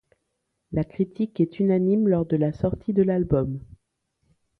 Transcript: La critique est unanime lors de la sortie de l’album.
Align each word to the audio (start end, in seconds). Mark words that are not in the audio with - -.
La 0.71 0.83
critique 0.83 1.39
est 1.41 1.59
unanime 1.59 2.07
lors 2.09 2.25
de 2.25 2.35
la 2.35 2.51
sortie 2.53 2.91
de 2.91 3.03
l’album. 3.03 3.59